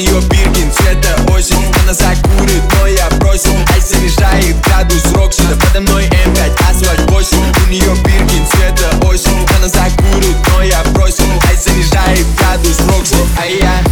нее 0.00 0.20
Биркин, 0.22 0.72
цвета 0.72 1.14
осень 1.30 1.64
Она 1.82 1.92
закурит, 1.92 2.62
но 2.78 2.86
я 2.86 3.08
бросил 3.18 3.54
Ай 3.72 3.80
занижает 3.80 4.58
градус 4.62 5.04
Рокси 5.12 5.42
Да 5.42 5.56
подо 5.56 5.80
мной 5.80 6.04
М5, 6.06 6.70
асфальт 6.70 7.10
8 7.10 7.38
У 7.38 7.70
нее 7.70 7.94
Биркин, 8.04 8.46
цвета 8.46 9.06
осень 9.06 9.46
Она 9.56 9.68
закурит, 9.68 10.36
но 10.48 10.62
я 10.62 10.82
бросил 10.94 11.24
Ай 11.48 11.56
занижает 11.56 12.26
градус 12.38 12.78
Рокси 12.88 13.16
А 13.38 13.46
я, 13.46 13.82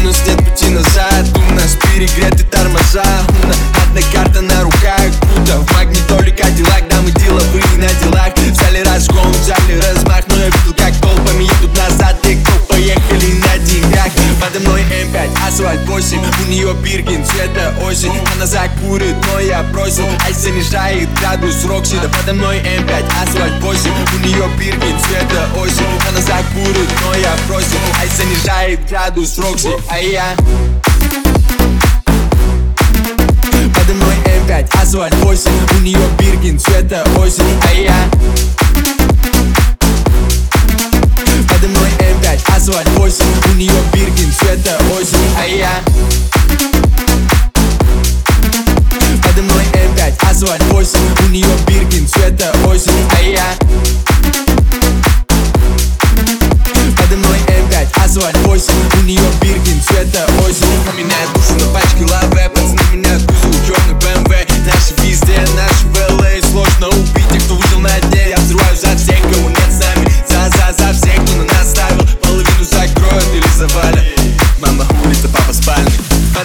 у 0.00 0.06
нас 0.06 0.20
нет 0.26 0.38
пути 0.44 0.68
назад 0.68 1.26
У 1.34 1.54
нас 1.54 1.76
перегреты 1.82 2.44
тормоза 2.44 3.04
одна 3.82 4.00
карта 4.12 4.42
на 4.42 4.62
руках 4.62 5.10
Круто, 5.20 5.60
в 5.60 5.72
магнитоле 5.72 6.32
Кадиллак 6.32 6.84
5, 15.26 15.48
асфальт 15.48 15.88
8 15.88 16.18
У 16.18 16.50
нее 16.50 16.72
биркин, 16.74 17.24
цвета 17.24 17.74
осень. 17.84 18.12
Она 18.34 18.46
закурит, 18.46 19.16
но 19.32 19.40
я 19.40 19.62
бросил 19.64 20.04
Айс 20.24 20.36
занижает 20.36 21.08
градус 21.20 21.64
Рокси. 21.64 21.97
Да 21.97 22.08
Подо 22.08 22.34
мной 22.34 22.58
М5, 22.58 23.04
асфальт 23.22 23.62
8 23.62 23.90
У 24.14 24.18
нее 24.26 24.48
биркин, 24.58 24.98
цвета 25.00 25.48
осень. 25.56 25.84
Она 26.08 26.20
закурит, 26.20 26.90
но 27.02 27.14
я 27.14 27.34
бросил 27.48 27.78
Айс 28.00 28.12
занижает 28.16 28.88
градус 28.88 29.38
Рокси 29.38 29.70
А 29.90 29.98
я... 29.98 30.36
Подо 33.74 33.94
мной 33.94 34.14
М5, 34.24 34.82
асфальт 34.82 35.14
8 35.14 35.50
У 35.78 35.82
нее 35.82 35.98
биркин, 36.18 36.58
цвета 36.58 37.04
осень. 37.18 37.44
А 37.68 37.74
я... 37.74 38.65
М5, 42.66 42.68
асфальт 42.68 42.88
8 42.98 43.24
У 43.52 43.54
нее 43.54 43.70
Биркин, 43.92 44.32
цвета 44.32 44.76
осень 44.98 45.18
А 45.38 45.46
я? 45.46 45.70
Подо 49.22 49.42
мной 49.42 49.64
М5, 49.72 50.30
асфальт 50.30 50.62
8 50.72 50.98
У 51.24 51.28
нее 51.28 51.46
Биркин, 51.68 52.08
цвета 52.08 52.52
осень 52.66 52.92
А 53.16 53.22
я? 53.22 53.44
Подо 56.96 57.16
мной 57.16 57.38
М5, 57.46 58.04
асфальт 58.04 58.36
8 58.38 58.74
У 58.98 59.02
нее 59.04 59.20
Биркин, 59.40 59.80
цвета 59.82 60.26
осень 60.40 60.66
меня 60.96 61.16
душу 61.34 61.54
на 61.60 61.72
пачке 61.72 62.04
лаве 62.10 62.45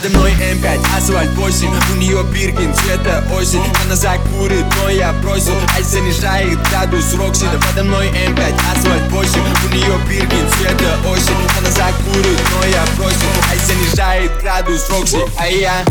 Подо 0.02 0.18
мной 0.18 0.32
М5, 0.32 0.98
асфальт 0.98 1.30
8 1.36 1.70
У 1.94 1.96
нее 1.98 2.24
Биркин, 2.34 2.74
цвета 2.74 3.24
осень. 3.38 3.62
Она 3.86 3.96
закурит, 3.96 4.66
но 4.82 4.90
я 4.90 5.14
бросил. 5.22 5.54
Ай 5.76 5.84
занижает 5.84 6.58
градус 6.70 7.14
Рокси 7.14 7.46
Да 7.54 7.60
подо 7.68 7.84
мной 7.84 8.08
М5, 8.08 8.56
асфальт 8.76 9.12
8 9.12 9.42
У 9.64 9.76
нее 9.76 10.00
Биркин, 10.10 10.50
цвета 10.58 10.98
осень. 11.08 11.36
Она 11.56 11.70
закурит, 11.70 12.40
но 12.50 12.68
я 12.68 12.84
бросил. 12.98 13.30
Ай 13.48 13.58
занижает 13.60 14.32
градус 14.42 14.90
Рокси 14.90 15.20
А 15.38 15.48
я? 15.48 15.84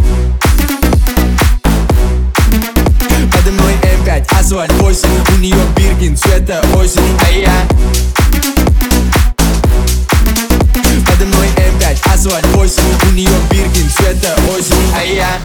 Подо 3.32 3.52
мной 3.52 3.74
М5, 3.82 4.40
асфальт 4.40 4.72
8 4.72 5.08
У 5.34 5.38
нее 5.38 5.54
Биркин, 5.76 6.16
цвета 6.16 6.60
осень. 6.74 7.16
А 7.24 7.30
я 7.30 7.52
М5, 12.20 12.26
асфальт 12.26 12.46
8 12.54 12.82
У 13.08 13.12
нее 13.12 13.30
Биркин, 13.50 13.90
цвета 13.90 14.34
осень. 14.54 14.74
А 14.94 15.02
я? 15.02 15.40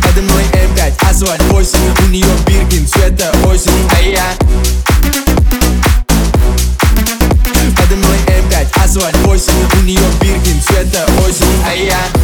Подо 0.00 0.22
мной 0.22 0.44
М5, 0.52 1.10
асфальт 1.10 1.42
8 1.50 1.78
У 2.04 2.08
нее 2.10 2.24
Биркин, 2.46 2.86
цвета 2.86 3.32
осень. 3.44 3.88
А 3.90 4.00
я? 4.00 4.24
Подо 7.76 7.96
мной 7.96 8.18
М5, 8.26 8.84
асфальт 8.84 9.16
8 9.26 9.52
У 9.76 9.82
нее 9.82 9.98
Биркин, 10.20 10.62
цвета 10.62 11.04
осень. 11.26 11.62
А 11.66 11.74
я 11.74 12.21